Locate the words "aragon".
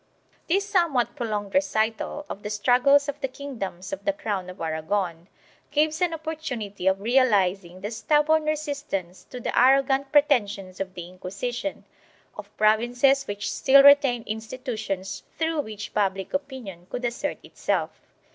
4.59-5.27